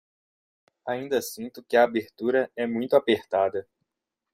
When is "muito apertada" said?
2.65-3.67